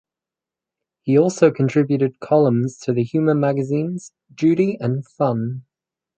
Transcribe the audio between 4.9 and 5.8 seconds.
"Fun".